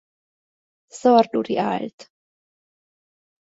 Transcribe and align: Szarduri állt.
Szarduri 0.87 1.57
állt. 1.57 2.11